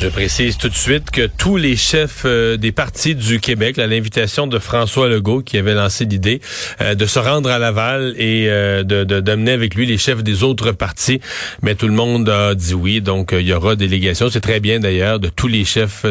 Je 0.00 0.08
précise 0.08 0.56
tout 0.56 0.70
de 0.70 0.74
suite 0.74 1.10
que 1.10 1.26
tous 1.26 1.58
les 1.58 1.76
chefs 1.76 2.22
euh, 2.24 2.56
des 2.56 2.72
partis 2.72 3.14
du 3.14 3.38
Québec, 3.38 3.78
à 3.78 3.86
l'invitation 3.86 4.46
de 4.46 4.58
François 4.58 5.10
Legault 5.10 5.42
qui 5.42 5.58
avait 5.58 5.74
lancé 5.74 6.06
l'idée 6.06 6.40
euh, 6.80 6.94
de 6.94 7.04
se 7.04 7.18
rendre 7.18 7.50
à 7.50 7.58
Laval 7.58 8.14
et 8.16 8.46
euh, 8.48 8.82
de 8.82 9.04
d'amener 9.04 9.50
avec 9.50 9.74
lui 9.74 9.84
les 9.84 9.98
chefs 9.98 10.22
des 10.22 10.42
autres 10.42 10.72
partis, 10.72 11.20
mais 11.60 11.74
tout 11.74 11.86
le 11.86 11.92
monde 11.92 12.30
a 12.30 12.54
dit 12.54 12.72
oui, 12.72 13.02
donc 13.02 13.32
il 13.32 13.46
y 13.46 13.52
aura 13.52 13.76
délégation. 13.76 14.30
C'est 14.30 14.40
très 14.40 14.58
bien 14.58 14.80
d'ailleurs 14.80 15.20
de 15.20 15.28
tous 15.28 15.48
les 15.48 15.66
chefs 15.66 16.06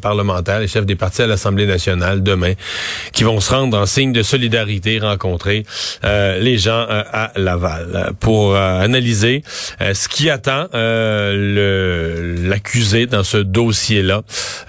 parlementaires, 0.00 0.60
les 0.60 0.68
chefs 0.68 0.86
des 0.86 0.94
partis 0.94 1.22
à 1.22 1.26
l'Assemblée 1.26 1.66
nationale 1.66 2.22
demain, 2.22 2.52
qui 3.12 3.24
vont 3.24 3.40
se 3.40 3.52
rendre 3.52 3.76
en 3.76 3.86
signe 3.86 4.12
de 4.12 4.22
solidarité, 4.22 5.00
rencontrer 5.00 5.64
les 6.04 6.58
gens 6.58 6.86
à 6.88 7.32
Laval 7.34 8.12
pour 8.20 8.54
analyser 8.54 9.42
ce 9.80 10.08
qui 10.08 10.30
attend 10.30 10.68
l'accusé 12.48 13.06
dans 13.16 13.24
ce 13.24 13.38
dossier-là. 13.38 14.22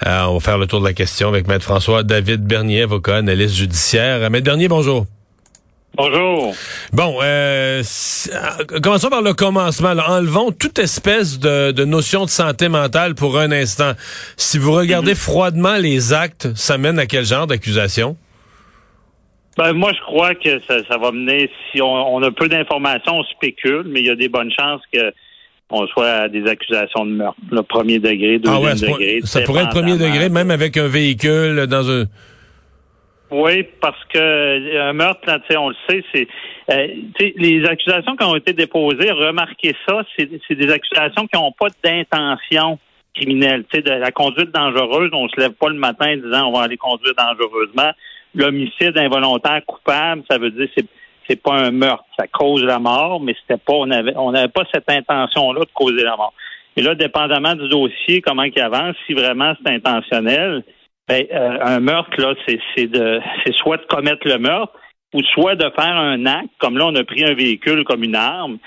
Euh, 0.06 0.24
on 0.24 0.36
va 0.36 0.40
faire 0.40 0.58
le 0.58 0.68
tour 0.68 0.80
de 0.80 0.86
la 0.86 0.94
question 0.94 1.28
avec 1.28 1.48
Maître 1.48 1.66
François 1.66 2.04
David 2.04 2.46
Bernier, 2.46 2.84
avocat, 2.84 3.18
analyste 3.18 3.56
judiciaire. 3.56 4.30
Maître 4.30 4.46
Bernier, 4.46 4.70
bonjour. 4.70 5.06
Bonjour. 5.96 6.54
Bon, 6.94 7.18
euh, 7.22 7.82
euh, 7.82 8.80
commençons 8.82 9.10
par 9.10 9.22
le 9.22 9.34
commencement. 9.34 9.90
Enlevons 9.90 10.52
toute 10.52 10.80
espèce 10.80 11.40
de, 11.40 11.84
notion 11.84 12.23
de 12.23 12.30
santé 12.30 12.70
mentale 12.70 13.16
pour 13.16 13.38
un 13.38 13.52
instant. 13.52 13.94
Si 14.38 14.58
vous 14.58 14.72
regardez 14.72 15.11
mhm. 15.11 15.17
froidement 15.17 15.76
les 15.76 16.14
actes, 16.14 16.48
ça 16.56 16.78
mène 16.78 17.00
à 17.00 17.06
quel 17.06 17.26
genre 17.26 17.48
d'accusation? 17.48 18.16
Ben, 19.58 19.73
moi, 19.73 19.92
je 19.92 20.02
crois 20.02 20.36
que 20.36 20.61
ça, 20.67 20.98
va 20.98 21.11
mener, 21.11 21.50
si 21.72 21.82
on, 21.82 22.16
on 22.16 22.22
a 22.22 22.32
peu 22.32 22.48
d'informations, 22.48 23.14
on 23.14 23.23
spécule, 23.23 23.88
mais 23.88 24.02
il 24.02 24.06
y 24.06 24.11
a 24.11 24.16
des 24.16 24.30
bonnes 24.30 24.52
chances 24.58 24.82
que 24.94 25.11
on 25.70 25.86
soit 25.88 26.10
à 26.10 26.30
des 26.30 26.48
accusations 26.48 27.06
de 27.06 27.12
meurtre. 27.12 27.40
Le 27.52 27.62
premier 27.62 28.00
degré, 28.00 28.40
deuxième 28.40 28.66
ah 28.66 28.76
degré. 28.76 29.20
Ça 29.23 29.42
pourrait 29.42 29.64
être 29.64 29.70
premier 29.72 29.98
degré, 29.98 30.30
même 30.30 30.52
avec 30.52 30.78
un 30.78 30.88
véhicule 30.88 31.68
dans 31.68 31.90
un. 31.90 32.06
Oui, 33.30 33.66
parce 33.82 34.02
que 34.06 34.18
euh, 34.18 34.90
un 34.90 34.94
meurtre, 34.94 35.28
on 35.58 35.70
le 35.70 35.76
sait, 35.90 36.02
c'est 36.14 36.28
euh, 36.72 36.88
les 37.36 37.66
accusations 37.66 38.16
qui 38.16 38.23
ont 38.23 38.38
été 38.38 38.54
déposées, 38.54 39.12
remarquez 39.12 39.76
ça, 39.86 40.02
c'est 40.18 40.56
des 40.56 40.72
accusations 40.72 41.28
qui 41.28 41.38
n'ont 41.38 41.52
pas 41.52 41.68
d'intention 41.84 42.80
criminelle. 43.14 43.66
Tu 43.70 43.78
sais, 43.78 43.84
de 43.84 43.92
la 43.92 44.12
conduite 44.12 44.52
dangereuse, 44.52 45.10
on 45.12 45.28
se 45.28 45.40
lève 45.40 45.52
pas 45.54 45.68
le 45.68 45.76
matin 45.76 46.14
en 46.14 46.16
disant 46.16 46.48
on 46.48 46.54
va 46.54 46.64
aller 46.64 46.78
conduire 46.78 47.14
dangereusement. 47.18 47.92
L'homicide 48.34 48.98
involontaire 48.98 49.62
coupable, 49.66 50.23
ça 50.30 50.38
veut 50.38 50.52
dire 50.52 50.70
c'est 50.78 50.86
c'est 51.28 51.42
pas 51.42 51.53
un 51.53 51.72
meurtre. 51.72 52.06
Ça 52.17 52.28
cause 52.28 52.64
la 52.64 52.80
mort, 52.80 53.20
mais 53.22 53.36
c'était 53.42 53.61
pas, 53.61 53.73
on 53.73 53.89
avait, 53.92 54.16
on 54.16 54.31
n'avait 54.31 54.47
pas 54.47 54.64
cette 54.73 54.89
intention-là 54.89 55.61
de 55.61 55.72
causer 55.73 56.03
la 56.03 56.16
mort. 56.16 56.33
Et 56.75 56.81
là, 56.81 56.95
dépendamment 56.95 57.56
du 57.56 57.67
dossier, 57.70 58.22
comment 58.22 58.44
il 58.44 58.61
avance, 58.61 58.95
si 59.06 59.14
vraiment 59.14 59.53
c'est 59.66 59.73
intentionnel, 59.73 60.64
ben, 61.08 61.25
euh, 61.33 61.58
un 61.61 61.80
meurtre, 61.80 62.11
là, 62.20 62.33
c'est, 62.48 62.59
c'est 62.75 62.88
de, 62.88 63.20
c'est 63.44 63.53
soit 63.55 63.78
de 63.78 63.86
commettre 63.86 64.28
le 64.28 64.38
meurtre, 64.38 64.73
ou 65.14 65.22
soit 65.33 65.55
de 65.55 65.70
faire 65.75 65.95
un 65.95 66.25
acte, 66.25 66.50
comme 66.59 66.78
là, 66.78 66.86
on 66.88 66.95
a 66.95 67.03
pris 67.03 67.23
un 67.23 67.33
véhicule 67.33 67.83
comme 67.86 68.03
une 68.03 68.16
arme, 68.16 68.58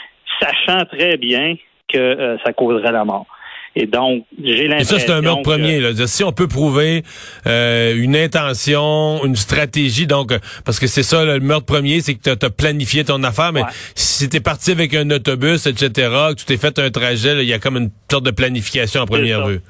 sachant 0.40 0.84
très 0.86 1.16
bien 1.18 1.54
que 1.88 1.98
euh, 1.98 2.38
ça 2.44 2.52
causerait 2.52 2.92
la 2.92 3.04
mort. 3.04 3.26
Et 3.76 3.86
donc, 3.86 4.24
j'ai 4.42 4.66
l'impression. 4.66 4.98
ça, 4.98 5.06
c'est 5.06 5.12
un 5.12 5.20
meurtre 5.20 5.42
premier. 5.42 5.78
Là. 5.78 5.92
Si 6.06 6.24
on 6.24 6.32
peut 6.32 6.48
prouver 6.48 7.02
euh, 7.46 7.94
une 7.96 8.16
intention, 8.16 9.24
une 9.24 9.36
stratégie, 9.36 10.08
donc 10.08 10.32
parce 10.64 10.80
que 10.80 10.88
c'est 10.88 11.04
ça, 11.04 11.24
le 11.24 11.38
meurtre 11.38 11.66
premier, 11.66 12.00
c'est 12.00 12.14
que 12.14 12.34
tu 12.34 12.46
as, 12.46 12.50
planifié 12.50 13.04
ton 13.04 13.22
affaire, 13.22 13.52
mais 13.52 13.62
si 13.94 14.28
tu 14.28 14.38
es 14.38 14.40
parti 14.40 14.72
avec 14.72 14.92
un 14.94 15.08
autobus, 15.10 15.66
etc., 15.66 15.88
que 16.30 16.34
tu 16.34 16.46
t'es 16.46 16.56
fait 16.56 16.78
un 16.80 16.90
trajet, 16.90 17.42
il 17.42 17.48
y 17.48 17.52
a 17.52 17.60
comme 17.60 17.76
une 17.76 17.90
sorte 18.10 18.24
de 18.24 18.32
planification 18.32 19.02
en 19.02 19.06
première 19.06 19.46
vue. 19.46 19.60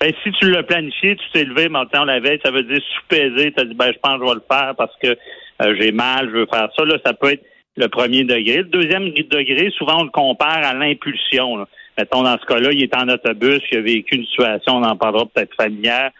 Ben, 0.00 0.12
si 0.22 0.32
tu 0.32 0.50
l'as 0.50 0.62
planifié, 0.62 1.16
tu 1.16 1.24
t'es 1.32 1.44
levé 1.44 1.68
maintenant 1.68 2.04
la 2.04 2.20
veille, 2.20 2.40
ça 2.44 2.50
veut 2.50 2.62
dire 2.62 2.80
sous-peser, 2.94 3.52
tu 3.52 3.60
as 3.60 3.64
dit 3.64 3.74
ben 3.74 3.92
je 3.92 3.98
pense 4.02 4.18
que 4.18 4.24
je 4.24 4.28
vais 4.28 4.34
le 4.34 4.42
faire 4.50 4.74
parce 4.76 4.92
que 5.02 5.08
euh, 5.62 5.76
j'ai 5.78 5.92
mal, 5.92 6.28
je 6.30 6.38
veux 6.38 6.46
faire 6.46 6.68
ça. 6.76 6.84
Là, 6.84 6.96
ça 7.04 7.12
peut 7.12 7.32
être 7.32 7.44
le 7.76 7.88
premier 7.88 8.24
degré. 8.24 8.58
Le 8.58 8.64
deuxième 8.64 9.10
degré, 9.10 9.70
souvent 9.76 10.00
on 10.00 10.04
le 10.04 10.10
compare 10.10 10.64
à 10.64 10.74
l'impulsion 10.74 11.66
mettons, 11.98 12.22
dans 12.22 12.38
ce 12.38 12.46
cas-là, 12.46 12.70
il 12.72 12.82
est 12.82 12.96
en 12.96 13.08
autobus, 13.08 13.60
il 13.72 13.78
a 13.78 13.80
vécu 13.82 14.16
une 14.16 14.26
situation, 14.26 14.76
on 14.76 14.84
en 14.84 14.96
parlera 14.96 15.26
peut-être 15.26 15.54
familière. 15.54 16.10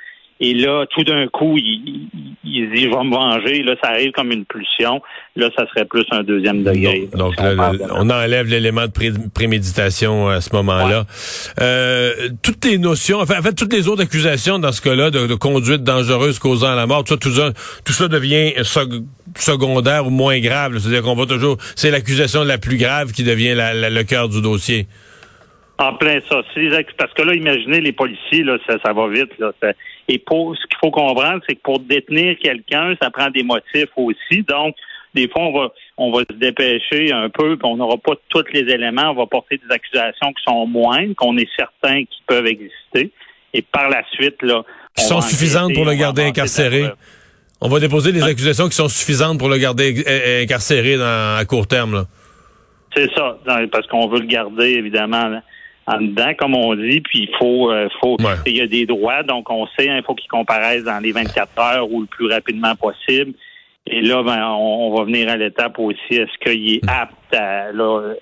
Et 0.40 0.52
là, 0.52 0.84
tout 0.90 1.04
d'un 1.04 1.28
coup, 1.28 1.56
il, 1.56 2.08
il, 2.44 2.70
dit, 2.70 2.82
je 2.82 2.88
vais 2.88 3.04
me 3.04 3.14
venger. 3.14 3.62
Là, 3.62 3.76
ça 3.82 3.90
arrive 3.90 4.10
comme 4.10 4.32
une 4.32 4.44
pulsion. 4.44 5.00
Là, 5.36 5.48
ça 5.56 5.64
serait 5.68 5.84
plus 5.84 6.04
un 6.10 6.24
deuxième 6.24 6.64
degré. 6.64 7.08
Donc, 7.14 7.34
on, 7.38 8.10
enlève 8.10 8.48
l'élément 8.48 8.86
de 8.86 9.28
préméditation 9.30 10.28
à 10.28 10.40
ce 10.40 10.54
moment-là. 10.56 11.06
Euh, 11.60 12.12
toutes 12.42 12.64
les 12.64 12.78
notions, 12.78 13.20
enfin, 13.20 13.38
en 13.38 13.42
fait, 13.42 13.54
toutes 13.54 13.72
les 13.72 13.86
autres 13.86 14.02
accusations 14.02 14.58
dans 14.58 14.72
ce 14.72 14.82
cas-là 14.82 15.10
de, 15.10 15.34
conduite 15.34 15.84
dangereuse 15.84 16.40
causant 16.40 16.74
la 16.74 16.86
mort, 16.86 17.04
tout 17.04 17.16
ça, 17.30 17.52
tout 17.84 17.92
ça, 17.92 18.08
devient 18.08 18.54
secondaire 19.36 20.06
ou 20.06 20.10
moins 20.10 20.40
grave. 20.40 20.78
C'est-à-dire 20.78 21.02
qu'on 21.02 21.14
va 21.14 21.26
toujours, 21.26 21.58
c'est 21.76 21.92
l'accusation 21.92 22.42
la 22.42 22.58
plus 22.58 22.76
grave 22.76 23.12
qui 23.12 23.22
devient 23.22 23.54
le 23.56 24.02
cœur 24.02 24.28
du 24.28 24.42
dossier. 24.42 24.88
En 25.76 25.94
plein 25.94 26.20
ça. 26.28 26.42
Parce 26.96 27.12
que 27.14 27.22
là, 27.22 27.34
imaginez 27.34 27.80
les 27.80 27.92
policiers, 27.92 28.44
là, 28.44 28.58
ça, 28.66 28.76
ça 28.84 28.92
va 28.92 29.08
vite. 29.08 29.36
Là, 29.38 29.52
et 30.06 30.18
pour 30.18 30.56
ce 30.56 30.66
qu'il 30.66 30.78
faut 30.78 30.90
comprendre, 30.90 31.42
c'est 31.48 31.56
que 31.56 31.62
pour 31.62 31.80
détenir 31.80 32.36
quelqu'un, 32.38 32.94
ça 33.02 33.10
prend 33.10 33.30
des 33.30 33.42
motifs 33.42 33.90
aussi. 33.96 34.42
Donc, 34.42 34.76
des 35.14 35.28
fois, 35.28 35.42
on 35.42 35.52
va, 35.52 35.72
on 35.96 36.12
va 36.12 36.20
se 36.30 36.36
dépêcher 36.36 37.12
un 37.12 37.28
peu, 37.28 37.56
puis 37.56 37.68
on 37.68 37.76
n'aura 37.76 37.96
pas 37.96 38.14
tous 38.28 38.44
les 38.52 38.60
éléments. 38.60 39.10
On 39.10 39.14
va 39.14 39.26
porter 39.26 39.58
des 39.58 39.72
accusations 39.72 40.32
qui 40.32 40.42
sont 40.46 40.66
moindres, 40.66 41.14
qu'on 41.16 41.36
est 41.38 41.48
certain 41.56 42.04
qu'ils 42.04 42.24
peuvent 42.26 42.46
exister. 42.46 43.10
Et 43.52 43.62
par 43.62 43.88
la 43.88 44.04
suite, 44.12 44.42
là. 44.42 44.62
Qui 44.96 45.04
sont 45.04 45.20
suffisantes 45.20 45.74
pour 45.74 45.84
le 45.84 45.94
garder 45.94 46.22
incarcéré. 46.22 46.84
On 47.60 47.68
va 47.68 47.80
déposer 47.80 48.12
des 48.12 48.22
accusations 48.22 48.68
qui 48.68 48.76
sont 48.76 48.88
suffisantes 48.88 49.38
pour 49.38 49.48
le 49.48 49.56
garder 49.56 50.04
incarcéré 50.42 50.96
dans, 50.96 51.36
à 51.36 51.44
court 51.44 51.66
terme. 51.66 51.94
Là. 51.94 52.04
C'est 52.94 53.12
ça, 53.14 53.38
parce 53.72 53.86
qu'on 53.88 54.06
veut 54.06 54.20
le 54.20 54.26
garder, 54.26 54.70
évidemment, 54.70 55.40
en 55.86 56.00
dedans, 56.00 56.32
comme 56.38 56.54
on 56.54 56.74
dit, 56.74 57.00
puis 57.00 57.28
il 57.28 57.36
faut, 57.38 57.70
euh, 57.70 57.88
faut 58.00 58.16
il 58.46 58.56
y 58.56 58.60
a 58.60 58.66
des 58.66 58.86
droits, 58.86 59.22
donc 59.22 59.50
on 59.50 59.66
sait, 59.78 59.88
hein, 59.88 59.98
il 59.98 60.04
faut 60.04 60.14
qu'il 60.14 60.30
comparaisse 60.30 60.84
dans 60.84 60.98
les 60.98 61.12
24 61.12 61.58
heures 61.58 61.92
ou 61.92 62.00
le 62.00 62.06
plus 62.06 62.26
rapidement 62.26 62.74
possible. 62.74 63.34
Et 63.86 64.00
là, 64.00 64.22
ben, 64.22 64.42
on, 64.46 64.96
va 64.96 65.04
venir 65.04 65.28
à 65.28 65.36
l'étape 65.36 65.78
aussi, 65.78 65.98
est-ce 66.08 66.38
qu'il 66.42 66.76
est 66.76 66.84
hmm. 66.84 66.88
apte 66.88 67.34
à, 67.34 67.70
là, 67.70 68.14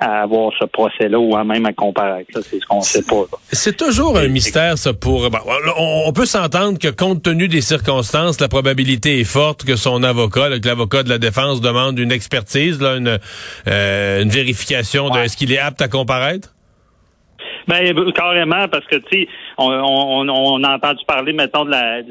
à, 0.00 0.22
avoir 0.22 0.52
ce 0.58 0.64
procès-là 0.64 1.18
ou 1.18 1.36
à 1.36 1.44
même 1.44 1.66
à 1.66 1.74
comparaître? 1.74 2.30
c'est 2.40 2.58
ce 2.58 2.64
qu'on 2.64 2.80
sait 2.80 3.02
pas. 3.02 3.24
C'est 3.52 3.76
toujours 3.76 4.16
un 4.16 4.28
mystère, 4.28 4.78
ça, 4.78 4.94
pour... 4.94 5.28
on, 5.76 6.12
peut 6.14 6.24
s'entendre 6.24 6.78
que 6.78 6.88
compte 6.88 7.22
tenu 7.22 7.46
des 7.46 7.60
circonstances, 7.60 8.40
la 8.40 8.48
probabilité 8.48 9.20
est 9.20 9.24
forte 9.24 9.66
que 9.66 9.76
son 9.76 10.02
avocat, 10.02 10.58
que 10.58 10.66
l'avocat 10.66 11.02
de 11.02 11.10
la 11.10 11.18
défense 11.18 11.60
demande 11.60 11.98
une 11.98 12.12
expertise, 12.12 12.80
là, 12.80 12.96
une, 12.96 13.18
euh, 13.68 14.22
une 14.22 14.30
vérification 14.30 15.10
de 15.10 15.18
est-ce 15.18 15.36
qu'il 15.36 15.52
est 15.52 15.58
apte 15.58 15.82
à 15.82 15.88
comparaître? 15.88 16.54
Ben, 17.70 18.12
carrément, 18.12 18.66
parce 18.66 18.84
que, 18.86 18.96
tu 18.96 19.20
sais, 19.20 19.28
on, 19.56 19.68
on, 20.28 20.64
a 20.64 20.74
entendu 20.74 21.04
parler, 21.06 21.32
mettons, 21.32 21.64
de 21.64 21.70
la, 21.70 22.02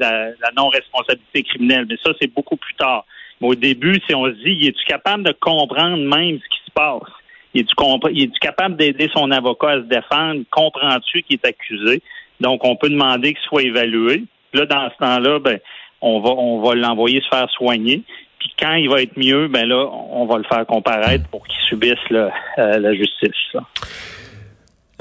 non-responsabilité 0.56 1.42
criminelle, 1.42 1.84
mais 1.86 1.98
ça, 2.02 2.12
c'est 2.18 2.32
beaucoup 2.32 2.56
plus 2.56 2.72
tard. 2.76 3.04
Mais 3.40 3.48
au 3.48 3.54
début, 3.54 4.00
si 4.08 4.14
on 4.14 4.24
se 4.24 4.42
dit, 4.42 4.66
es-tu 4.66 4.82
capable 4.86 5.22
de 5.22 5.32
comprendre 5.38 5.98
même 5.98 6.38
ce 6.38 6.48
qui 6.48 6.64
se 6.64 6.70
passe? 6.74 7.12
Es-tu 7.54 7.74
es 8.22 8.38
capable 8.40 8.76
d'aider 8.76 9.10
son 9.12 9.30
avocat 9.30 9.72
à 9.72 9.76
se 9.76 9.86
défendre? 9.86 10.44
Comprends-tu 10.50 11.22
qu'il 11.24 11.36
est 11.36 11.46
accusé? 11.46 12.00
Donc, 12.40 12.64
on 12.64 12.76
peut 12.76 12.88
demander 12.88 13.34
qu'il 13.34 13.42
soit 13.42 13.62
évalué. 13.62 14.24
Là, 14.54 14.64
dans 14.64 14.88
ce 14.88 14.96
temps-là, 14.96 15.40
ben, 15.40 15.58
on 16.00 16.20
va, 16.20 16.30
on 16.30 16.62
va 16.62 16.74
l'envoyer 16.74 17.20
se 17.20 17.28
faire 17.28 17.50
soigner. 17.50 18.02
Puis 18.38 18.50
quand 18.58 18.72
il 18.76 18.88
va 18.88 19.02
être 19.02 19.18
mieux, 19.18 19.48
ben 19.48 19.68
là, 19.68 19.86
on 19.92 20.24
va 20.24 20.38
le 20.38 20.44
faire 20.44 20.64
comparaître 20.64 21.28
pour 21.28 21.46
qu'il 21.46 21.60
subisse 21.68 21.98
euh, 22.12 22.30
la 22.56 22.94
justice. 22.94 23.52
Là, 23.52 23.60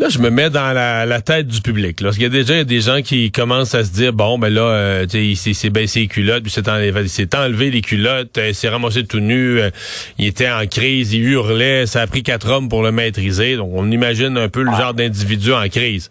je 0.08 0.20
me 0.20 0.30
mets 0.30 0.50
dans 0.50 0.72
la, 0.72 1.22
tête 1.22 1.48
du 1.48 1.62
public. 1.62 2.00
Là. 2.00 2.08
Parce 2.08 2.16
qu'il 2.16 2.24
y 2.24 2.28
a 2.28 2.30
déjà 2.30 2.64
des 2.64 2.80
gens 2.80 3.02
qui 3.02 3.32
commencent 3.32 3.76
à 3.76 3.84
se 3.84 3.92
dire 3.92 4.14
bon, 4.14 4.40
ben 4.40 4.54
là, 4.54 4.62
euh, 4.62 5.06
il 5.14 5.36
s'est 5.36 5.70
baissé 5.70 6.02
les 6.02 6.08
culottes, 6.08 6.44
puis 6.44 6.52
s'est 6.52 6.70
enlevé, 6.70 7.08
enlevé 7.36 7.72
les 7.72 7.82
culottes, 7.82 8.38
euh, 8.38 8.50
il 8.50 8.56
s'est 8.56 8.70
ramassé 8.70 9.04
tout 9.04 9.20
nu, 9.20 9.60
euh, 9.60 9.70
il 10.18 10.28
était 10.28 10.50
en 10.50 10.66
crise, 10.66 11.14
il 11.14 11.24
hurlait, 11.24 11.86
ça 11.86 12.02
a 12.02 12.08
pris 12.08 12.24
quatre 12.24 12.50
hommes 12.50 12.70
pour 12.70 12.84
le 12.84 12.92
maîtriser. 12.92 13.58
Donc, 13.58 13.72
on 13.74 13.92
imagine 13.92 14.38
un 14.38 14.48
peu 14.48 14.64
le 14.64 14.72
genre 14.72 14.94
d'individu 14.94 15.52
en 15.52 15.68
crise. 15.68 16.10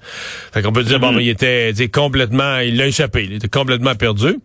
Fait 0.52 0.62
qu'on 0.62 0.72
peut 0.72 0.84
dire 0.84 1.00
bon, 1.00 1.12
ben, 1.12 1.20
il 1.20 1.28
était 1.30 1.72
complètement, 1.88 2.58
il 2.58 2.76
l'a 2.76 2.86
échappé, 2.86 3.24
il 3.24 3.34
était 3.34 3.48
complètement 3.48 3.94
perdu. 3.94 4.36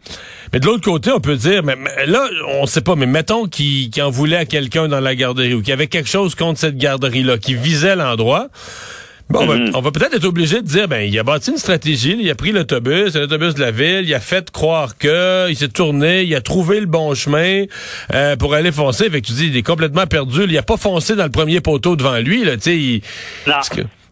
Mais 0.54 0.60
de 0.60 0.66
l'autre 0.66 0.84
côté, 0.84 1.12
on 1.12 1.20
peut 1.20 1.36
dire, 1.36 1.64
mais, 1.64 1.76
là, 2.06 2.28
on 2.60 2.66
sait 2.66 2.82
pas, 2.82 2.96
mais 2.96 3.08
mettons 3.08 3.48
qu'il 3.48 3.90
en 4.02 4.10
voulait 4.10 4.38
à 4.38 4.46
quelqu'un 4.46 4.88
dans 4.88 5.00
la 5.00 5.16
garderie 5.16 5.54
ou 5.54 5.60
qu'il 5.60 5.70
y 5.70 5.74
avait 5.74 5.88
quelque 5.88 6.10
chose 6.10 6.36
contre 6.36 6.60
cette 6.60 6.78
garderie-là, 6.78 7.38
qui 7.38 7.56
visait 7.56 7.96
l'endroit. 7.96 8.48
Bon, 9.30 9.48
ben, 9.48 9.56
Mhm. 9.68 9.72
on 9.74 9.82
va 9.82 9.90
peut-être 9.92 10.14
être 10.14 10.26
obligé 10.26 10.58
de 10.62 10.68
dire, 10.68 10.88
ben, 10.88 11.02
il 11.10 11.18
a 11.18 11.24
bâti 11.24 11.50
une 11.52 11.58
stratégie, 11.58 12.16
il 12.20 12.30
a 12.30 12.36
pris 12.36 12.52
l'autobus, 12.52 13.16
un 13.16 13.22
autobus 13.22 13.56
de 13.56 13.62
la 13.62 13.72
ville, 13.72 14.04
il 14.04 14.14
a 14.14 14.20
fait 14.20 14.52
croire 14.52 14.96
que, 14.98 15.50
il 15.50 15.56
s'est 15.56 15.70
tourné, 15.70 16.24
il 16.24 16.36
a 16.36 16.42
trouvé 16.42 16.80
le 16.80 16.86
bon 16.86 17.16
chemin 17.16 17.64
euh, 18.14 18.36
pour 18.36 18.54
aller 18.54 18.72
foncer. 18.72 19.10
Fait 19.10 19.22
que 19.22 19.28
tu 19.28 19.34
dis, 19.34 19.48
il 19.48 19.58
est 19.58 19.64
complètement 19.64 20.06
perdu. 20.06 20.42
Il 20.48 20.58
a 20.58 20.62
pas 20.62 20.78
foncé 20.78 21.16
dans 21.16 21.24
le 21.24 21.32
premier 21.32 21.62
poteau 21.62 21.96
devant 21.96 22.18
lui, 22.20 22.44
là, 22.44 22.58
tu 22.58 23.02
sais. 23.02 23.02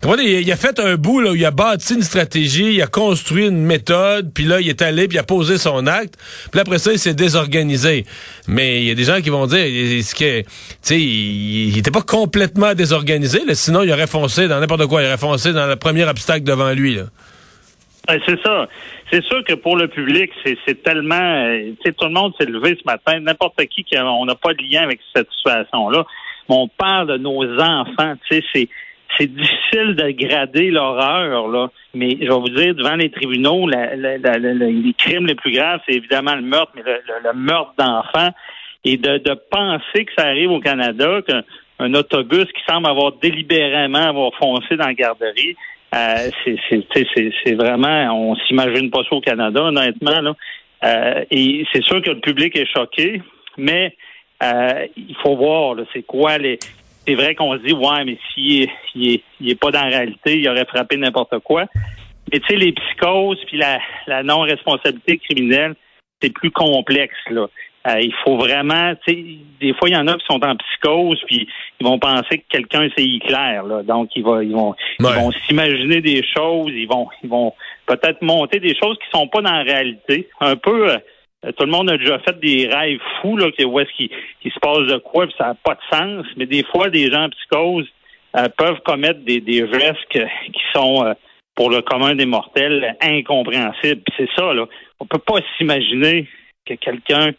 Il- 0.03 0.51
a 0.51 0.56
fait 0.56 0.80
un 0.80 0.95
bout 0.95 1.21
là, 1.21 1.31
où 1.31 1.36
il 1.36 1.45
a 1.45 1.51
bâti 1.51 1.94
une 1.94 2.01
stratégie, 2.01 2.74
il 2.74 2.81
a 2.81 2.88
construit 2.88 3.48
une 3.48 3.63
méthode, 3.63 4.31
puis 4.33 4.45
là, 4.45 4.59
il 4.59 4.68
est 4.68 4.81
allé, 4.81 5.07
puis 5.07 5.18
il 5.18 5.19
a 5.19 5.24
posé 5.24 5.57
son 5.57 5.86
acte. 5.88 6.15
Puis 6.51 6.59
après 6.59 6.80
ça, 6.80 6.92
il 6.92 7.00
s'est 7.00 7.13
désorganisé. 7.13 8.06
Mais 8.48 8.81
il 8.81 8.86
y 8.88 8.92
a 8.92 8.95
des 8.95 9.03
gens 9.03 9.21
qui 9.21 9.30
vont 9.30 9.45
dire, 9.45 9.59
est-ce 9.59 10.15
que, 10.15 10.42
tu 10.42 10.48
sais, 10.81 11.00
il, 11.00 11.69
il 11.69 11.77
était 11.77 11.92
pas 11.92 12.01
complètement 12.01 12.74
désorganisé, 12.74 13.42
sinon 13.53 13.83
il 13.83 13.92
aurait 13.92 14.07
foncé 14.07 14.48
dans 14.48 14.59
n'importe 14.59 14.88
quoi, 14.88 15.03
il 15.03 15.06
aurait 15.06 15.18
foncé 15.18 15.53
dans 15.53 15.68
le 15.68 15.75
premier 15.75 16.03
obstacle 16.06 16.44
devant 16.44 16.71
lui. 16.71 16.95
Là. 16.95 17.03
C'est 18.25 18.42
ça. 18.44 18.68
C'est 19.12 19.24
sûr 19.25 19.44
que 19.44 19.53
pour 19.53 19.77
le 19.77 19.88
public, 19.88 20.31
c'est 20.44 20.81
tellement... 20.83 21.45
euh, 21.45 21.74
tout 21.86 22.06
le 22.06 22.13
monde 22.13 22.33
s'est 22.39 22.48
levé 22.48 22.77
ce 22.80 22.86
matin, 22.86 23.19
n'importe 23.19 23.63
qui, 23.68 23.83
qui 23.83 23.98
on 24.00 24.25
n'a 24.25 24.36
pas 24.36 24.53
de 24.53 24.63
lien 24.63 24.81
avec 24.83 25.00
cette 25.15 25.27
situation-là. 25.38 26.06
Mais 26.50 26.56
on 26.56 26.68
parle 26.68 27.07
de 27.07 27.18
nos 27.18 27.44
enfants. 27.59 28.15
Tu 28.27 28.38
sais, 28.38 28.44
c'est... 28.53 28.69
C'est 29.17 29.27
difficile 29.27 29.95
de 29.95 30.11
grader 30.11 30.71
l'horreur, 30.71 31.47
là. 31.47 31.69
Mais 31.93 32.17
je 32.21 32.25
vais 32.25 32.39
vous 32.39 32.49
dire, 32.49 32.73
devant 32.75 32.95
les 32.95 33.09
tribunaux, 33.09 33.67
les 33.67 34.93
crimes 34.97 35.25
les 35.27 35.35
plus 35.35 35.51
graves, 35.51 35.81
c'est 35.87 35.95
évidemment 35.95 36.35
le 36.35 36.41
meurtre, 36.41 36.71
mais 36.75 36.83
le, 36.83 37.33
meurtre 37.33 37.73
d'enfants. 37.77 38.31
Et 38.83 38.97
de, 38.97 39.33
penser 39.51 40.05
que 40.05 40.11
ça 40.17 40.27
arrive 40.27 40.51
au 40.51 40.59
Canada, 40.59 41.21
qu'un 41.27 41.43
un 41.79 41.93
autobus 41.93 42.45
qui 42.45 42.61
semble 42.67 42.87
avoir 42.87 43.13
délibérément 43.13 43.99
avoir 43.99 44.31
foncé 44.35 44.77
dans 44.77 44.85
la 44.85 44.93
garderie, 44.93 45.55
euh, 45.93 46.29
c'est- 46.43 47.55
vraiment, 47.55 48.31
on 48.31 48.35
s'imagine 48.47 48.89
pas 48.89 49.03
ça 49.09 49.15
au 49.15 49.21
Canada, 49.21 49.63
honnêtement. 49.63 50.21
Là. 50.21 50.35
Euh, 50.83 51.25
et 51.29 51.65
c'est 51.73 51.83
sûr 51.83 52.01
que 52.01 52.11
le 52.11 52.19
public 52.19 52.55
est 52.55 52.65
choqué, 52.65 53.21
mais 53.57 53.95
euh, 54.43 54.87
il 54.95 55.15
faut 55.21 55.35
voir, 55.35 55.75
c'est 55.93 56.03
quoi 56.03 56.37
les. 56.37 56.57
C'est 57.07 57.15
vrai 57.15 57.36
qu'on 57.36 57.53
se 57.57 57.63
dit, 57.63 57.74
ouais, 57.74 58.06
mais 58.06 58.18
s'il 58.33 58.63
est, 58.63 58.69
il 58.95 59.13
est, 59.15 59.24
il 59.39 59.50
est 59.50 59.59
pas 59.59 59.71
dans 59.71 59.81
la 59.81 59.88
réalité, 59.98 60.38
il 60.39 60.48
aurait 60.50 60.65
frappé 60.65 60.98
n'importe 60.98 61.39
quoi. 61.39 61.65
Mais 62.31 62.39
tu 62.39 62.48
sais, 62.48 62.56
les 62.56 62.71
psychoses 62.74 63.39
puis 63.48 63.57
la, 63.57 63.80
la 64.07 64.24
non-responsabilité 64.24 65.18
criminelle, 65.18 65.75
c'est 66.21 66.31
plus 66.31 66.51
complexe, 66.51 67.18
là. 67.30 67.48
Euh, 67.88 68.00
il 68.00 68.13
faut 68.24 68.38
vraiment, 68.38 68.94
tu 69.07 69.12
sais, 69.12 69.25
des 69.59 69.74
fois, 69.74 69.89
il 69.89 69.94
y 69.94 69.98
en 69.98 70.07
a 70.07 70.13
qui 70.13 70.24
sont 70.27 70.39
en 70.45 70.56
psychose, 70.56 71.19
puis 71.25 71.48
ils 71.80 71.83
vont 71.88 71.98
penser 71.98 72.38
que 72.38 72.44
quelqu'un 72.48 72.88
c'est 72.95 73.19
clair, 73.25 73.63
là. 73.63 73.81
Donc, 73.81 74.12
ils 74.15 74.24
vont, 74.24 74.39
ils 74.39 74.51
vont, 74.53 74.75
ils 75.00 75.06
Ouais. 75.07 75.15
vont 75.15 75.31
s'imaginer 75.48 76.00
des 76.00 76.21
choses, 76.24 76.69
ils 76.75 76.88
vont, 76.88 77.07
ils 77.24 77.30
vont 77.30 77.53
peut-être 77.88 78.21
monter 78.21 78.59
des 78.59 78.75
choses 78.75 79.00
qui 79.00 79.09
sont 79.12 79.27
pas 79.27 79.42
dans 79.42 79.51
la 79.51 79.63
réalité. 79.63 80.30
Un 80.42 80.56
peu, 80.57 80.92
euh, 80.92 80.98
tout 81.43 81.65
le 81.65 81.71
monde 81.71 81.89
a 81.89 81.97
déjà 81.97 82.19
fait 82.19 82.39
des 82.39 82.67
rêves 82.67 82.99
fous, 83.21 83.35
là, 83.38 83.47
où 83.65 83.79
est-ce 83.79 83.91
qu'il 83.95 84.51
se 84.51 84.59
passe 84.59 84.85
de 84.88 84.97
quoi, 84.97 85.25
puis 85.25 85.35
ça 85.38 85.47
n'a 85.47 85.55
pas 85.55 85.75
de 85.75 85.97
sens. 85.97 86.25
Mais 86.38 86.45
des 86.45 86.63
fois, 86.63 86.89
des 86.89 87.09
gens 87.11 87.23
en 87.23 87.29
psychose 87.29 87.88
euh, 88.38 88.47
peuvent 88.57 88.79
commettre 88.85 89.19
des, 89.21 89.41
des 89.41 89.67
gestes 89.71 90.05
que- 90.09 90.19
qui 90.51 90.61
sont, 90.73 91.03
euh, 91.05 91.13
pour 91.55 91.69
le 91.69 91.81
commun 91.81 92.15
des 92.15 92.25
mortels, 92.25 92.95
incompréhensibles. 93.01 94.03
C'est 94.15 94.29
ça, 94.38 94.53
là. 94.53 94.65
On 94.99 95.05
peut 95.05 95.19
pas 95.19 95.39
s'imaginer 95.57 96.27
que 96.65 96.75
quelqu'un 96.75 97.31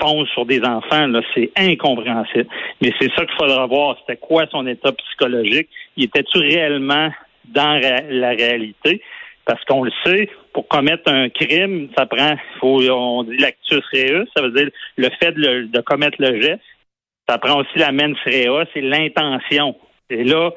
fonce 0.00 0.28
sur 0.30 0.46
des 0.46 0.62
enfants, 0.62 1.06
là, 1.06 1.22
c'est 1.34 1.50
incompréhensible. 1.56 2.46
Mais 2.80 2.92
c'est 3.00 3.10
ça 3.14 3.26
qu'il 3.26 3.36
faudra 3.36 3.66
voir. 3.66 3.96
C'était 4.00 4.18
quoi 4.20 4.46
son 4.50 4.66
état 4.66 4.92
psychologique? 4.92 5.68
Il 5.96 6.04
était-tu 6.04 6.38
réellement 6.38 7.10
dans 7.46 7.80
la 8.08 8.30
réalité? 8.30 9.02
Parce 9.44 9.64
qu'on 9.64 9.82
le 9.82 9.90
sait, 10.04 10.28
pour 10.52 10.68
commettre 10.68 11.10
un 11.10 11.28
crime, 11.28 11.88
ça 11.96 12.06
prend, 12.06 12.36
faut, 12.60 12.80
on 12.90 13.24
dit 13.24 13.36
l'actus 13.38 13.82
reus, 13.92 14.28
ça 14.36 14.42
veut 14.42 14.52
dire 14.52 14.68
le 14.96 15.08
fait 15.20 15.32
de, 15.32 15.40
le- 15.40 15.66
de 15.66 15.80
commettre 15.80 16.16
le 16.20 16.40
geste. 16.40 16.60
Ça 17.28 17.38
prend 17.38 17.60
aussi 17.60 17.76
la 17.76 17.90
mens 17.92 18.14
rea, 18.24 18.64
c'est 18.72 18.80
l'intention. 18.80 19.76
Et 20.10 20.22
là, 20.24 20.50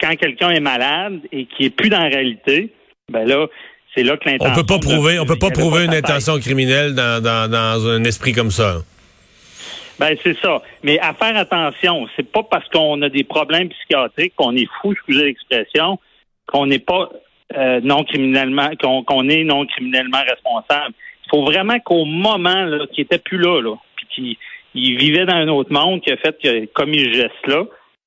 quand 0.00 0.14
quelqu'un 0.16 0.50
est 0.50 0.60
malade 0.60 1.20
et 1.32 1.46
qui 1.46 1.66
est 1.66 1.70
plus 1.70 1.90
dans 1.90 1.98
la 2.00 2.08
réalité, 2.08 2.72
ben 3.10 3.26
là, 3.26 3.46
c'est 3.94 4.02
là 4.02 4.16
que 4.16 4.28
On 4.28 4.32
l'intention. 4.32 4.54
peut 4.54 4.66
pas 4.66 4.78
prouver, 4.78 5.18
on 5.18 5.26
peut 5.26 5.38
pas 5.38 5.50
prouver 5.50 5.84
une 5.84 5.94
intention 5.94 6.38
criminelle 6.40 6.94
dans, 6.94 7.22
dans, 7.22 7.50
dans 7.50 7.88
un 7.88 8.02
esprit 8.04 8.32
comme 8.32 8.50
ça. 8.50 8.78
Ben 9.98 10.16
c'est 10.22 10.36
ça. 10.38 10.62
Mais 10.84 10.98
à 11.00 11.12
faire 11.14 11.36
attention, 11.36 12.06
c'est 12.16 12.30
pas 12.30 12.42
parce 12.44 12.68
qu'on 12.68 13.00
a 13.02 13.08
des 13.08 13.24
problèmes 13.24 13.68
psychiatriques 13.68 14.34
qu'on 14.36 14.54
est 14.54 14.68
fou, 14.80 14.92
excusez 14.92 15.24
l'expression, 15.24 15.98
qu'on 16.46 16.66
n'est 16.66 16.78
pas 16.78 17.10
euh, 17.56 17.80
non 17.82 18.04
criminellement, 18.04 18.70
qu'on 18.80 19.28
est 19.28 19.44
non 19.44 19.66
criminellement 19.66 20.22
responsable. 20.28 20.94
Il 21.26 21.30
faut 21.30 21.44
vraiment 21.44 21.78
qu'au 21.80 22.04
moment 22.04 22.64
là, 22.64 22.86
qu'il 22.92 23.04
était 23.04 23.18
plus 23.18 23.38
là, 23.38 23.60
là, 23.60 23.74
puis 23.96 24.06
qu'il 24.14 24.36
il 24.74 24.98
vivait 24.98 25.24
dans 25.26 25.34
un 25.34 25.48
autre 25.48 25.72
monde, 25.72 26.00
qui 26.02 26.12
a 26.12 26.16
fait 26.18 26.36
qu'il 26.38 26.50
a 26.50 26.66
commis 26.74 26.98
ce 27.04 27.12
geste-là. 27.12 27.64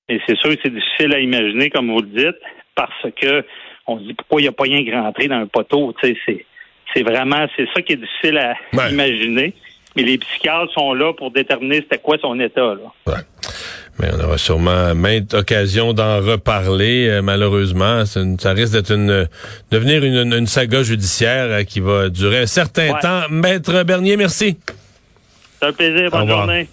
Et 0.09 0.19
c'est 0.27 0.37
sûr 0.37 0.51
que 0.55 0.59
c'est 0.63 0.73
difficile 0.73 1.13
à 1.15 1.19
imaginer, 1.19 1.69
comme 1.69 1.89
vous 1.91 2.01
le 2.01 2.07
dites, 2.07 2.39
parce 2.75 3.05
que 3.19 3.43
on 3.87 3.97
se 3.99 4.03
dit 4.03 4.13
pourquoi 4.13 4.41
il 4.41 4.45
n'a 4.45 4.51
pas 4.51 4.63
rien 4.63 4.83
que 4.85 4.91
rentré 4.91 5.27
dans 5.27 5.35
un 5.37 5.47
poteau. 5.47 5.93
Tu 6.01 6.09
sais, 6.09 6.17
c'est 6.25 6.45
c'est 6.93 7.03
vraiment 7.03 7.45
c'est 7.55 7.67
ça 7.73 7.81
qui 7.81 7.93
est 7.93 7.97
difficile 7.97 8.37
à 8.37 8.55
Ouais. 8.73 8.91
imaginer. 8.91 9.53
Mais 9.95 10.03
les 10.03 10.17
psychiatres 10.17 10.71
sont 10.73 10.93
là 10.93 11.13
pour 11.13 11.31
déterminer 11.31 11.77
c'était 11.77 11.97
quoi 11.97 12.17
son 12.21 12.39
état. 12.39 12.75
Là. 12.75 12.91
Ouais. 13.07 13.21
Mais 13.99 14.09
on 14.17 14.23
aura 14.23 14.37
sûrement 14.37 14.95
maintes 14.95 15.33
occasions 15.33 15.93
d'en 15.93 16.19
reparler. 16.21 17.07
euh, 17.09 17.21
malheureusement, 17.21 18.03
une- 18.15 18.39
ça 18.39 18.53
risque 18.53 18.73
d'être 18.73 18.91
une 18.91 19.27
devenir 19.69 20.03
une, 20.03 20.33
une 20.33 20.47
saga 20.47 20.81
judiciaire 20.81 21.47
euh, 21.49 21.63
qui 21.63 21.79
va 21.81 22.09
durer 22.09 22.39
un 22.39 22.45
certain 22.47 22.93
Ouais. 22.93 22.99
temps. 23.01 23.21
Maître 23.29 23.83
Bernier, 23.83 24.17
merci. 24.17 24.57
C'est 25.59 25.67
un 25.67 25.73
plaisir. 25.73 26.09
Bonne 26.09 26.27
journée. 26.27 26.67